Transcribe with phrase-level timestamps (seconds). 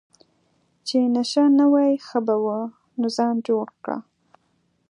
[0.87, 2.59] چې نشه نه وای ښه به وو،
[2.99, 3.97] نو ځان جوړ کړه.